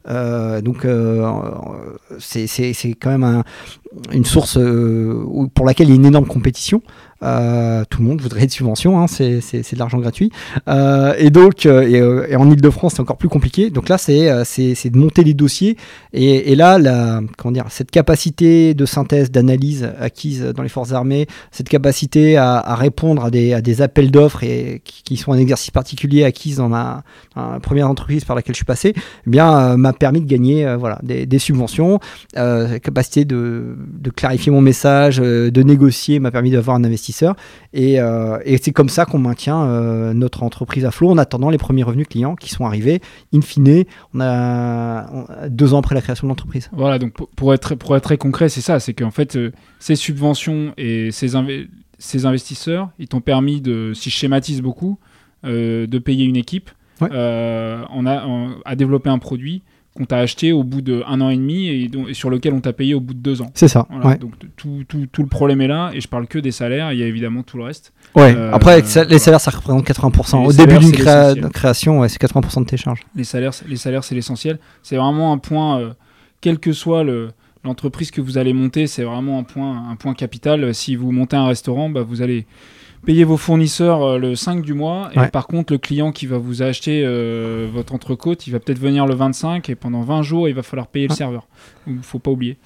[0.10, 1.30] Euh, donc euh,
[2.20, 2.48] c'est
[3.00, 3.44] quand même un-
[4.12, 6.82] une source euh, pour laquelle il y a une énorme compétition.
[7.24, 10.32] Euh, tout le monde voudrait des subventions, hein, c'est de l'argent gratuit.
[10.68, 13.72] Et donc, et, en Ile-de-France, c'est encore plus compliqué.
[13.72, 15.78] Donc là, c'est de monter les dossiers.
[16.14, 21.70] Et, là, comment dire, cette capacité de synthèse, d'analyse acquise dans les forces armées, cette
[21.70, 24.44] capacité à, répondre à des, à des appels d'offres
[24.84, 27.04] qui, sont un exercice particulier acquise dans ma,
[27.36, 30.66] dans la première entreprise par laquelle je suis passé, eh bien, m'a permis de gagner
[30.66, 32.00] euh, voilà, des, des subventions.
[32.38, 36.84] Euh, la capacité de, de clarifier mon message, euh, de négocier, m'a permis d'avoir un
[36.84, 37.36] investisseur.
[37.74, 41.50] Et, euh, et c'est comme ça qu'on maintient euh, notre entreprise à flot en attendant
[41.50, 43.02] les premiers revenus clients qui sont arrivés.
[43.34, 43.84] In fine,
[44.14, 46.70] on a, on a deux ans après la création de l'entreprise.
[46.74, 49.96] Voilà, donc pour- être, pour être très concret, c'est ça, c'est qu'en fait, euh, ces
[49.96, 51.68] subventions et ces, inve-
[52.00, 54.98] ces investisseurs, ils t'ont permis de, si je schématise beaucoup,
[55.46, 57.10] euh, de payer une équipe Ouais.
[57.12, 59.62] euh, on a, on- à développer un produit
[59.98, 62.94] qu'on t'a acheté au bout d'un an et demi et, sur lequel on t'a payé
[62.94, 63.52] au bout de deux ans.
[63.56, 63.86] C'est ça.
[63.90, 64.18] Voilà, ouais.
[64.18, 67.00] Donc tout, tout, tout le problème est là et je parle que des salaires, il
[67.00, 67.92] y a évidemment tout le reste.
[68.16, 68.34] Ouais.
[68.36, 69.20] Euh, Après, les voilà.
[69.20, 70.38] salaires, ça représente 80%.
[70.38, 73.02] Et les Au début d'une c'est créa- création, ouais, c'est 80% de tes charges.
[73.16, 74.60] Les salaires, c'est- les salaires c'est l'essentiel.
[74.84, 75.90] C'est vraiment un point, euh,
[76.40, 77.32] quelle que soit le-
[77.64, 80.74] l'entreprise que vous allez monter, c'est vraiment un point, un point capital.
[80.74, 82.46] Si vous montez un restaurant, bah, vous allez
[83.08, 85.10] payer vos fournisseurs euh, le 5 du mois.
[85.16, 85.30] Et Ouais.
[85.30, 89.08] par contre, le client qui va vous acheter euh, votre entrecôte, il va peut-être venir
[89.08, 91.18] le 25 et pendant 20 jours, il va falloir payer le Ouais.
[91.18, 91.48] serveur.
[91.88, 92.58] Il faut pas oublier.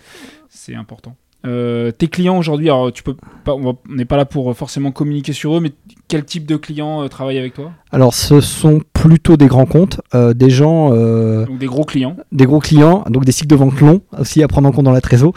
[0.49, 1.15] C'est important.
[1.43, 4.91] Euh, tes clients aujourd'hui, alors tu peux pas, on n'est pas là pour euh, forcément
[4.91, 5.71] communiquer sur eux, mais
[6.08, 7.71] quel type de clients euh, travaillent avec toi?
[7.91, 12.15] Alors, ce sont plutôt des grands comptes, euh, des gens, Donc des gros clients.
[12.32, 14.91] des gros clients, donc des cycles de vente longs aussi à prendre en compte dans
[14.91, 15.34] la trésor.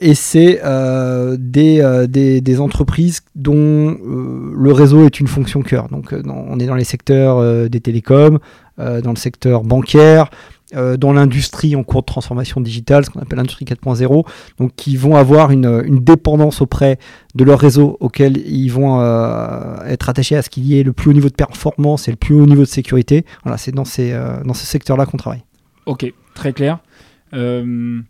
[0.00, 0.60] Et c'est
[1.38, 5.88] des, des, des entreprises dont le réseau est une fonction cœur.
[5.88, 8.38] Donc, dans- on est dans les secteurs des télécoms,
[8.78, 10.30] dans le secteur bancaire,
[10.72, 14.26] dans l'industrie en cours de transformation digitale, ce qu'on appelle l'industrie 4.0,
[14.58, 16.98] donc qui vont avoir une, une dépendance auprès
[17.34, 20.92] de leur réseau auquel ils vont euh, être attachés à ce qu'il y ait le
[20.92, 23.24] plus haut niveau de performance et le plus haut niveau de sécurité.
[23.44, 25.44] Voilà, c'est dans, ces, euh, dans ce secteur-là qu'on travaille.
[25.86, 26.80] Ok, très clair.
[27.34, 28.00] Euh,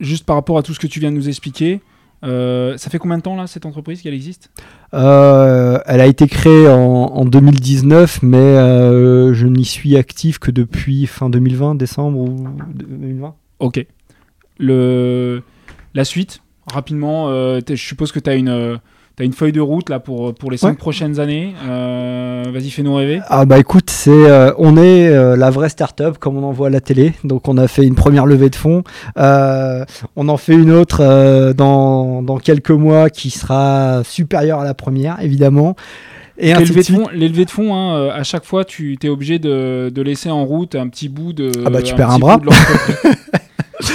[0.00, 1.80] juste par rapport à tout ce que tu viens de nous expliquer,
[2.24, 4.50] euh, ça fait combien de temps là cette entreprise qu'elle existe?
[4.94, 10.50] Euh, elle a été créée en, en 2019, mais euh, je n'y suis actif que
[10.50, 13.34] depuis fin 2020, décembre ou 2020.
[13.58, 13.86] Ok.
[14.58, 15.42] Le,
[15.94, 18.78] la suite, rapidement, je suppose que tu as une,
[19.16, 20.74] t'as une feuille de route là pour, pour les cinq Ouais.
[20.76, 21.54] prochaines années.
[21.68, 23.20] Euh, Vas-y, fais-nous rêver.
[23.28, 26.66] Ah bah écoute, c'est euh, on est euh, la vraie start-up comme on en voit
[26.68, 27.12] à la télé.
[27.24, 28.82] Donc on a fait une première levée de fonds,
[29.18, 29.84] Euh,
[30.16, 34.74] on en fait une autre euh, dans, dans quelques mois qui sera supérieure à la
[34.74, 35.76] première, évidemment.
[36.38, 36.96] Et Les de levées de suite.
[36.98, 40.02] fonds, les levées de fonds hein, euh, à chaque fois, tu es obligé de, de
[40.02, 41.50] laisser en route un petit bout de.
[41.64, 42.38] Ah bah, tu perds un bras.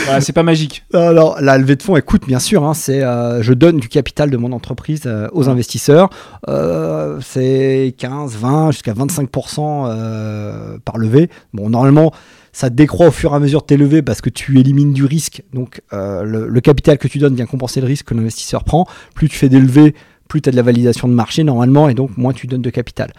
[0.06, 0.84] Voilà, c'est pas magique.
[0.94, 4.30] Alors, la levée de fonds, écoute, bien sûr, hein, c'est, euh, je donne du capital
[4.30, 6.10] de mon entreprise euh, aux investisseurs.
[6.48, 11.30] Euh, c'est 15, 20, jusqu'à 25% euh, par levée.
[11.54, 12.12] Bon, normalement,
[12.52, 15.06] ça décroît au fur et à mesure de tes levées parce que tu élimines du
[15.06, 15.44] risque.
[15.54, 18.86] Donc, le, le capital que tu donnes vient compenser le risque que l'investisseur prend.
[19.16, 19.96] Plus tu fais des levées,
[20.28, 22.70] plus tu as de la validation de marché normalement, et donc moins tu donnes de
[22.70, 23.12] capital.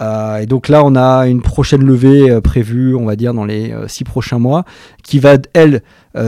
[0.00, 3.44] Euh, et donc là, on a une prochaine levée euh, prévue, on va dire, dans
[3.44, 4.64] les euh, six prochains mois,
[5.02, 5.82] qui va, elle,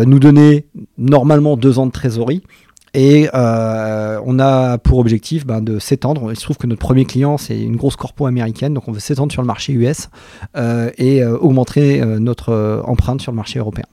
[0.07, 0.67] nous donner
[0.99, 2.43] normalement deux ans de trésorerie.
[2.95, 6.31] Et on a pour objectif ben, de s'étendre.
[6.31, 9.01] Il se trouve que notre premier client, c'est une grosse corpo américaine, donc on veut
[9.01, 10.09] s'étendre sur le marché US
[10.97, 13.87] et augmenter notre empreinte sur le marché européen.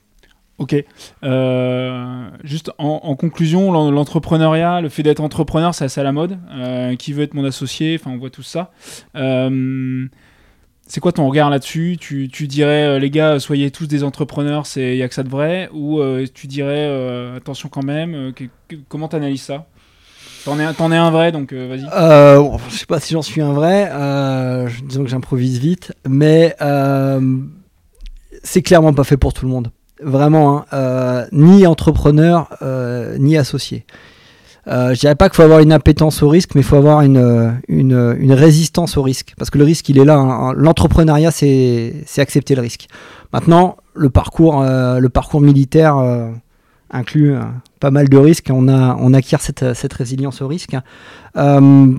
[0.60, 0.76] Ok.
[1.24, 6.39] Euh, juste en, conclusion, l'en- l'entrepreneuriat, le fait d'être entrepreneur, c'est assez à la mode.
[6.52, 7.96] Euh, qui veut être mon associé?
[8.00, 8.72] Enfin, on voit tout ça.
[9.15, 10.08] Euh,
[10.88, 11.98] c'est quoi ton regard là-dessus?
[12.00, 15.22] Tu, tu dirais, euh, les gars, soyez tous des entrepreneurs, il n'y a que ça
[15.24, 15.70] de vrai?
[15.74, 18.46] Ou euh, tu dirais, euh, attention quand même que-
[18.89, 19.67] Comment t'analyses ça?
[20.43, 21.84] T'en es, un- vrai, donc vas-y.
[22.38, 23.91] Bon, je sais pas si j'en suis un vrai,
[24.88, 26.56] disons que j'improvise vite, mais
[28.43, 29.72] c'est clairement pas fait pour tout le monde.
[30.01, 33.86] Vraiment, hein, euh, ni entrepreneur, euh, ni associé.
[34.67, 37.01] Euh, je dirais pas qu'il faut avoir une appétence au risque, mais il faut avoir
[37.01, 39.33] une, euh, une, résistance au risque.
[39.38, 40.17] Parce que le risque, il est là.
[40.17, 40.53] hein.
[40.55, 42.88] L'entrepreneuriat, c'est accepter le risque.
[43.33, 45.97] Maintenant, le parcours, le parcours militaire
[46.91, 47.36] inclut
[47.79, 48.49] pas mal de risques.
[48.51, 50.75] On, a, on acquiert cette, cette résilience au risque.
[51.38, 51.93] Euh,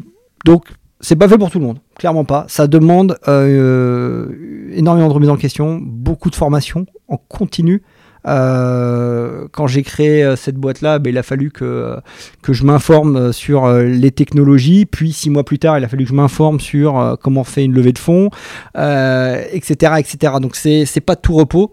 [0.44, 0.66] donc,
[1.00, 2.46] c'est pas fait pour tout le monde, clairement pas.
[2.48, 4.28] Ça demande euh,
[4.72, 7.82] énormément de remise en question, beaucoup de formation en continu.
[8.26, 11.96] Euh, quand j'ai créé euh, cette boîte-là, ben, il a fallu que,
[12.42, 14.86] que je m'informe euh, sur euh, les technologies.
[14.86, 17.44] Puis six mois plus tard, il a fallu que je m'informe sur euh, comment on
[17.44, 18.30] fait une levée de fonds,
[18.76, 20.34] euh, etc., etc.
[20.40, 21.72] Donc c'est pas tout repos.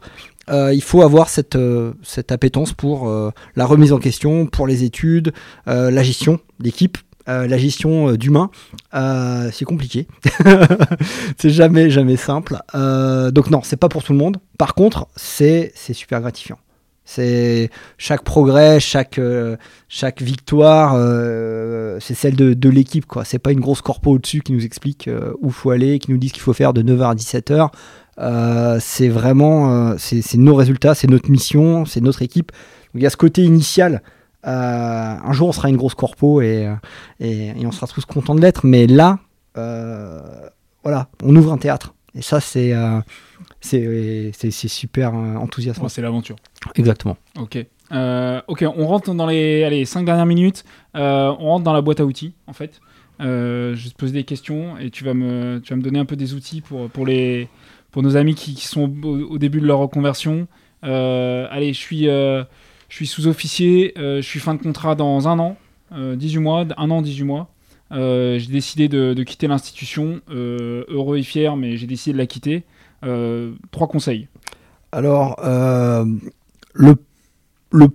[0.49, 4.67] Euh, il faut avoir cette, euh, cette appétence pour euh, la remise en question, pour
[4.67, 5.33] les études,
[5.67, 8.51] euh, la gestion d'équipe euh, la gestion euh, d'humains,
[8.93, 10.07] euh, c'est compliqué.
[11.37, 12.57] c'est jamais, jamais simple.
[12.73, 14.37] Donc non, c'est pas pour tout le monde.
[14.57, 16.57] Par contre, c'est super gratifiant.
[17.07, 19.19] C'est chaque progrès, chaque,
[19.87, 20.93] chaque victoire,
[22.01, 23.05] c'est celle de, l'équipe.
[23.05, 23.23] quoi.
[23.25, 25.07] C'est pas une grosse corpo au-dessus qui nous explique
[25.39, 27.69] où faut aller, qui nous dit ce qu'il faut faire de 9h à 17h.
[28.17, 32.51] Euh, c'est vraiment c'est nos résultats, c'est notre mission, c'est notre équipe.
[32.95, 34.01] Il y a ce côté initial.
[34.47, 36.75] Euh, un jour, on sera une grosse corpo et, euh,
[37.19, 38.65] et, et on sera tous contents de l'être.
[38.65, 39.19] Mais là,
[39.57, 40.21] euh,
[40.83, 41.93] voilà, on ouvre un théâtre.
[42.13, 42.73] Et ça, c'est
[44.51, 45.85] super enthousiasmant.
[45.85, 46.37] Ouais, c'est l'aventure.
[46.75, 47.17] Exactement.
[47.37, 47.65] Ok.
[47.91, 50.63] Euh, ok, on rentre dans les allez, 5 dernières minutes.
[50.95, 52.79] Euh, on rentre dans la boîte à outils, en fait.
[53.21, 55.99] Euh, je vais te poser des questions et tu vas me, tu vas me donner
[55.99, 57.47] un peu des outils pour, pour, les,
[57.91, 60.47] pour nos amis qui, qui sont au, au début de leur reconversion.
[60.81, 62.07] Allez, je suis,
[62.95, 65.57] je suis sous-officier, euh, je suis fin de contrat dans un an,
[65.91, 67.49] euh, 18 mois, un an, 18 mois.
[67.91, 72.25] Euh, j'ai décidé de, quitter l'institution, euh, heureux et fier, mais j'ai décidé de la
[72.25, 72.63] quitter.
[73.03, 74.29] Euh, trois conseils.
[74.93, 76.05] Alors, euh,
[76.73, 76.95] le,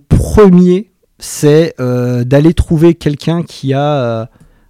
[0.07, 4.25] premier, c'est euh, d'aller trouver quelqu'un qui a euh,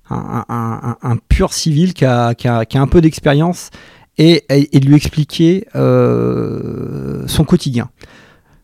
[0.10, 2.34] un, pur civil, qui a,
[2.76, 3.70] un peu d'expérience,
[4.18, 7.90] et, et- et de lui expliquer euh, son quotidien.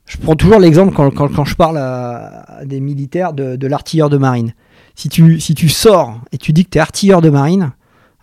[0.07, 4.53] Je prends toujours l'exemple quand, je parle à, des militaires de, l'artilleur de marine.
[4.95, 7.73] Si tu, si tu sors et tu dis que tu es artilleur de marine,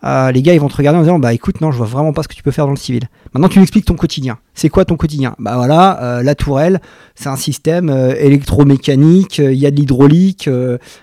[0.03, 2.13] euh, les gars ils vont te regarder en disant bah écoute non je vois vraiment
[2.13, 3.05] pas ce que tu peux faire dans le civil.
[3.33, 4.39] Maintenant tu m'expliques ton quotidien.
[4.55, 5.35] C'est quoi ton quotidien?
[5.39, 6.81] Bah voilà, euh, la tourelle,
[7.15, 10.51] c'est un système euh, électromécanique, il y a de l'hydraulique,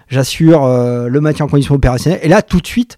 [0.09, 2.19] j'assure le maintien en condition opérationnelle.
[2.21, 2.97] Et là tout de suite,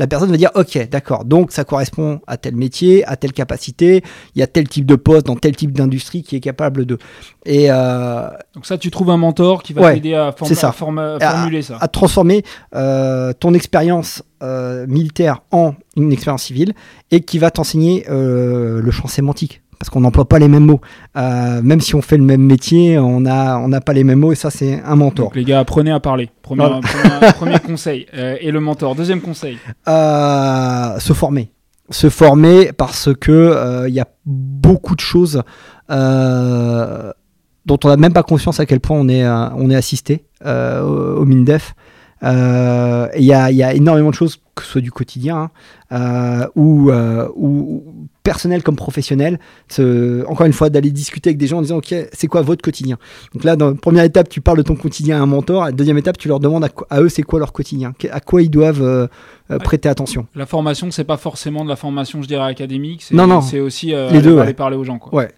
[0.00, 4.02] la personne va dire ok d'accord, donc ça correspond à tel métier, à telle capacité,
[4.34, 6.98] il y a tel type de poste dans tel type d'industrie qui est capable de.
[7.44, 10.54] Et euh, Donc ça, tu trouves un mentor qui va Ouais, t'aider à, form- c'est
[10.54, 10.70] ça.
[10.70, 11.76] à forma- À- formuler ça.
[11.80, 12.42] à transformer
[12.74, 16.72] euh, ton expérience euh, militaire en une expérience civile
[17.10, 19.62] et qui va t'enseigner le champ sémantique.
[19.80, 20.80] Parce qu'on n'emploie pas les mêmes mots.
[21.16, 24.30] Euh, même si on fait le même métier, on n'a on pas les mêmes mots
[24.30, 25.24] et ça, c'est un mentor.
[25.26, 26.28] Donc les gars, apprenez à parler.
[26.42, 26.80] Premier, Voilà.
[26.80, 28.06] premier- premier conseil.
[28.14, 28.94] Euh, et le mentor.
[28.94, 29.56] Deuxième conseil.
[29.88, 31.50] Euh, se former.
[31.88, 35.42] Se former parce que il y a beaucoup de choses
[35.88, 40.48] dont on n'a même pas conscience à quel point on est, on est assisté au,
[40.50, 41.74] au MINDEF.
[42.22, 45.50] Euh, Il y, a, y a énormément de choses, que ce soit du quotidien
[45.90, 49.38] hein, euh, ou, euh, ou, ou personnel comme professionnel.
[49.68, 52.62] Ce- encore une fois, d'aller discuter avec des gens en disant Ok, c'est quoi votre
[52.62, 52.98] quotidien?
[53.34, 55.62] Donc là, dans la première étape, tu parles de ton quotidien à un mentor.
[55.62, 58.42] À la deuxième étape, tu leur demandes à, eux c'est quoi leur quotidien, à quoi
[58.42, 59.06] ils doivent euh,
[59.50, 60.26] euh, prêter attention?
[60.34, 63.02] La formation, c'est pas forcément de la formation, je dirais, académique.
[63.02, 63.40] C'est, Non, non.
[63.40, 64.52] C'est aussi euh, Les aller, deux, ouais.
[64.54, 64.98] parler aux gens.
[64.98, 65.22] Quoi.
[65.22, 65.28] Ouais.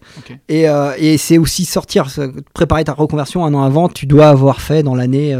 [0.49, 2.07] Et, euh, et c'est aussi sortir,
[2.53, 3.89] préparer ta reconversion un an avant.
[3.89, 5.35] Tu dois avoir fait dans l'année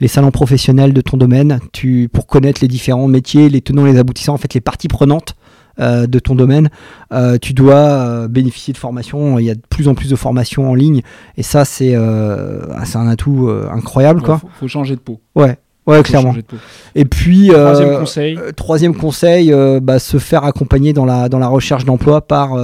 [0.00, 3.98] les salons professionnels de ton domaine tu, pour connaître les différents métiers, les tenants, les
[3.98, 5.34] aboutissants, en fait les parties prenantes
[5.78, 6.70] euh, de ton domaine.
[7.12, 9.38] Euh, tu dois euh, bénéficier de formations.
[9.38, 11.02] Il y a de plus en plus de formations en ligne
[11.36, 14.38] et ça c'est ah, un atout incroyable Ouais, quoi.
[14.38, 15.20] faut, faut changer de peau.
[15.34, 16.34] Ouais, ouais Faut clairement.
[16.94, 18.38] Et puis Troisième conseil.
[18.56, 22.56] troisième conseil, bah, se faire accompagner dans la, dans la recherche d'emploi par,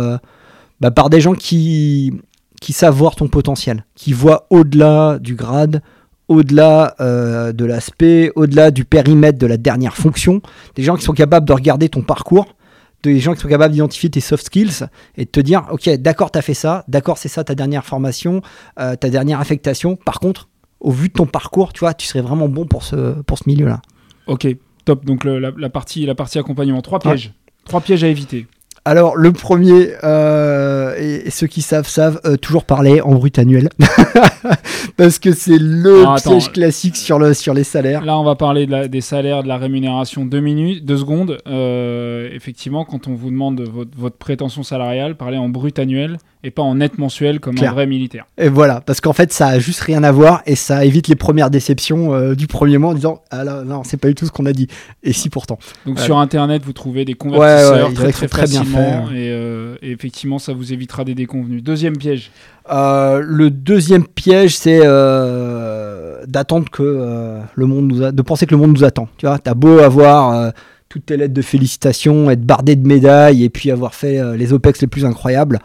[0.80, 2.12] bah, par des gens qui,
[2.60, 5.82] qui savent voir ton potentiel, qui voient au-delà du grade,
[6.28, 10.40] au-delà euh, de l'aspect, au-delà du périmètre de la dernière fonction,
[10.76, 12.54] des gens qui sont capables de regarder ton parcours,
[13.02, 14.86] des gens qui sont capables d'identifier tes soft skills
[15.16, 17.84] et de te dire, ok, d'accord, tu as fait ça, d'accord, c'est ça ta dernière
[17.84, 18.42] formation,
[18.78, 20.48] euh, ta dernière affectation, par contre,
[20.80, 23.44] au vu de ton parcours, tu vois, tu serais vraiment bon pour ce, pour ce
[23.46, 23.80] milieu-là.
[24.26, 24.46] Ok,
[24.84, 25.04] top.
[25.04, 26.82] Donc le- la, la partie, la partie accompagnement.
[26.82, 27.32] Trois pièges.
[27.64, 28.46] Trois pièges à éviter.
[28.84, 33.38] Alors, le premier, euh, et, et ceux qui savent, savent, euh, toujours parler en brut
[33.38, 33.68] annuel.
[34.96, 36.30] Parce que c'est le Ah, attends.
[36.32, 38.04] piège classique sur, le, sur les salaires.
[38.04, 40.24] Là, on va parler de la- des salaires, de la rémunération.
[40.24, 41.38] Deux minutes, deux secondes.
[41.46, 46.50] Euh, effectivement, quand on vous demande votre, votre prétention salariale, parlez en brut annuel et
[46.50, 48.26] pas en net mensuel comme un vrai militaire.
[48.38, 51.14] Et voilà, parce qu'en fait, ça a juste rien à voir et ça évite les
[51.16, 54.26] premières déceptions euh, du premier mois en disant Ah là, non, c'est pas du tout
[54.26, 54.66] ce qu'on a dit.
[55.02, 55.58] Et si pourtant.
[55.86, 56.04] Donc Ouais.
[56.04, 58.78] sur internet, vous trouvez des ouais, convertisseurs très, très, bien fait,
[59.14, 61.62] et, euh, et effectivement, ça vous évitera des déconvenus.
[61.62, 62.30] Deuxième piège.
[62.70, 68.46] Euh, le deuxième piège, c'est euh, d'attendre que euh, le monde nous a, de penser
[68.46, 69.08] que le monde nous attend.
[69.16, 70.50] Tu vois, t'as beau avoir euh,
[70.88, 74.52] toutes tes lettres de félicitations, être bardé de médailles et puis avoir fait euh, les
[74.52, 75.58] OPEX les plus incroyables,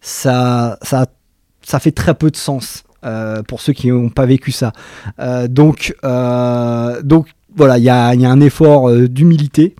[0.00, 1.06] ça, ça,
[1.62, 4.72] ça fait très peu de sens euh, pour ceux qui n'ont pas vécu ça.
[5.18, 9.74] Euh, donc, euh, donc voilà, il y a, y a un effort d'humilité.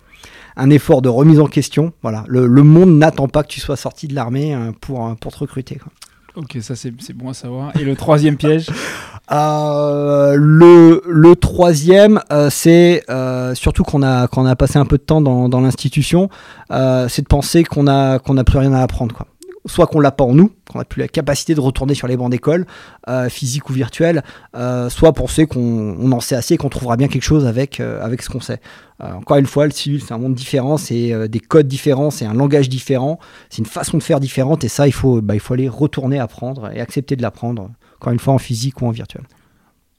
[0.56, 1.92] Un effort de remise en question.
[2.02, 5.38] Voilà, le, le monde n'attend pas que tu sois sorti de l'armée pour, pour te
[5.38, 5.76] recruter.
[5.76, 5.90] quoi.
[6.37, 7.72] Ok, ça c'est bon à savoir.
[7.78, 8.66] Et le troisième piège?
[9.33, 14.98] Euh, le, le troisième, euh, c'est euh, surtout qu'on a, qu'on a passé un peu
[14.98, 16.28] de temps dans, dans l'institution,
[16.68, 19.14] c'est de penser qu'on a, qu'on a plus rien à apprendre.
[19.14, 19.26] Quoi
[19.66, 22.16] soit qu'on l'a pas en nous, qu'on n'a plus la capacité de retourner sur les
[22.16, 22.66] bancs d'école,
[23.09, 24.23] euh, physique ou virtuel,
[24.57, 28.03] euh, soit penser qu'on en sait assez et qu'on trouvera bien quelque chose avec, euh,
[28.03, 28.61] avec ce qu'on sait.
[29.01, 32.35] encore une fois, le civil, c'est un monde différent, c'est des codes différents, c'est un
[32.35, 33.18] langage différent,
[33.49, 36.18] c'est une façon de faire différente, et ça, il faut, bah, il faut aller retourner
[36.18, 39.23] apprendre et accepter de l'apprendre, encore une fois en physique ou en virtuel.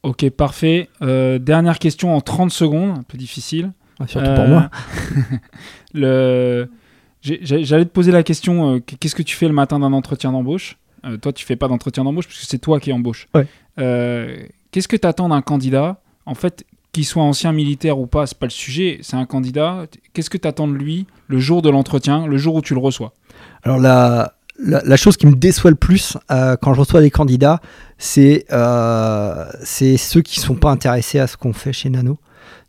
[0.03, 0.89] Ok, parfait.
[1.01, 3.71] dernière question en 30 secondes, un peu difficile.
[4.07, 4.69] surtout pour moi.
[5.93, 6.69] le
[7.21, 10.77] J'allais te poser la question, euh, qu'est-ce que tu fais le matin d'un entretien d'embauche?
[11.05, 13.27] Euh, Toi, tu fais pas d'entretien d'embauche puisque c'est toi qui embauche.
[13.79, 14.37] Euh,
[14.71, 16.01] qu'est-ce que tu attends d'un candidat?
[16.25, 19.85] En fait, qu'il soit ancien militaire ou pas, c'est pas le sujet, c'est un candidat.
[20.13, 22.79] Qu'est-ce que tu attends de lui le jour de l'entretien, le jour où tu le
[22.79, 23.13] reçois?
[23.63, 27.59] Alors la, la, chose qui me déçoit le plus quand je reçois des candidats,
[27.97, 28.45] c'est
[29.63, 32.17] c'est ceux qui sont pas intéressés à ce qu'on fait chez Nano.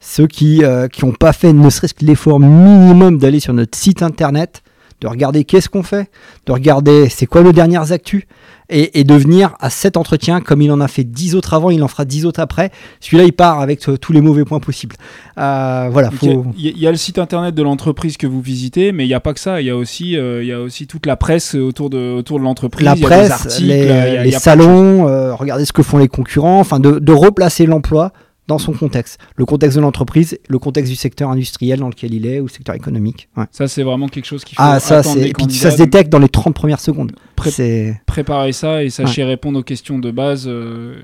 [0.02, 4.02] Ceux qui n'ont euh, pas fait ne serait-ce que l'effort minimum d'aller sur notre site
[4.02, 4.62] internet,
[5.02, 6.10] de regarder qu'est-ce qu'on fait,
[6.46, 8.28] de regarder c'est quoi le dernier actu,
[8.74, 11.82] et, de venir à cet entretien comme il en a fait 10 autres avant, il
[11.82, 12.70] en fera 10 autres après.
[13.00, 14.96] Celui-là, il part avec euh, tous les mauvais points possibles.
[15.36, 16.08] Euh, voilà.
[16.56, 19.20] Il y, a le site internet de l'entreprise que vous visitez, mais il n'y a
[19.20, 19.60] pas que ça.
[19.60, 22.44] Il y a aussi, il y a aussi toute la presse autour de, autour de
[22.44, 22.86] l'entreprise.
[22.86, 25.04] La presse, les, salons,
[25.36, 28.12] regarder ce que font les concurrents, enfin de replacer l'emploi
[28.48, 32.26] dans son contexte, le contexte de l'entreprise, le contexte du secteur industriel dans lequel il
[32.26, 33.28] est ou le secteur économique.
[33.52, 35.28] Ça, c'est vraiment quelque chose qui faut Ah, ça, c'est.
[35.28, 37.12] Et puis ça se détecte dans les 30 premières secondes.
[38.07, 40.94] Préparer ça et sachez répondre aux questions de base euh,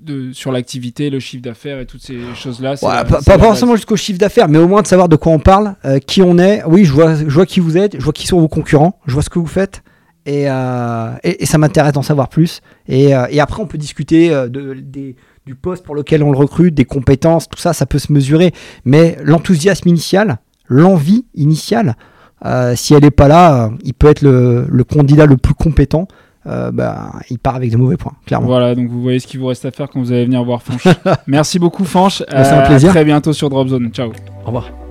[0.00, 2.76] de, sur l'activité, le chiffre d'affaires et toutes ces choses-là.
[2.76, 5.98] pas, forcément jusqu'au chiffre d'affaires, mais au moins de savoir de quoi on parle, euh,
[5.98, 6.62] qui on est.
[6.66, 9.12] Oui, je vois, je vois qui vous êtes, je vois qui sont vos concurrents, je
[9.12, 9.82] vois ce que vous faites.
[10.26, 12.60] Et, euh, et, ça m'intéresse d'en savoir plus.
[12.88, 16.74] Et, et, après, on peut discuter de, des du poste pour lequel on le recrute,
[16.74, 18.52] des compétences, tout ça, ça peut se mesurer.
[18.84, 21.96] Mais l'enthousiasme initial, l'envie initiale,
[22.44, 26.08] euh, si elle n'est pas là, il peut être le, candidat le plus compétent.
[26.46, 28.46] Euh, bah, il part avec de mauvais points, clairement.
[28.46, 30.62] Voilà, donc vous voyez ce qu'il vous reste à faire quand vous allez venir voir
[30.62, 30.86] Fanch.
[31.26, 32.22] Merci beaucoup, Fanch.
[32.28, 32.90] C'est un euh, plaisir.
[32.90, 33.90] À très bientôt sur Dropzone.
[33.90, 34.12] Ciao.
[34.44, 34.85] Au revoir.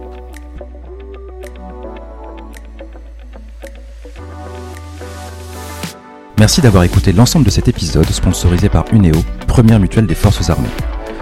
[6.38, 10.68] Merci d'avoir écouté l'ensemble de cet épisode sponsorisé par UNEO, première mutuelle des forces armées.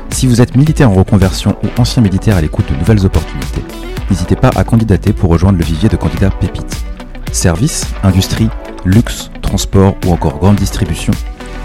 [0.10, 3.62] Si vous êtes militaire en reconversion ou ancien militaire à l'écoute de nouvelles opportunités,
[4.10, 6.84] n'hésitez pas à candidater pour rejoindre le vivier de candidats pépites.
[7.32, 8.50] Services, industrie,
[8.86, 11.14] luxe, transport ou encore grande distribution.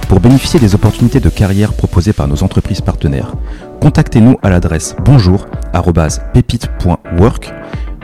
[0.09, 3.33] Pour bénéficier des opportunités de carrière proposées par nos entreprises partenaires,
[3.81, 7.55] contactez-nous à l'adresse bonjour@pépite.work.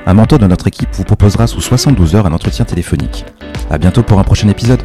[0.06, 3.26] Un mentor de notre équipe vous proposera sous 72 heures un entretien téléphonique.
[3.70, 4.80] À bientôt pour un prochain épisode.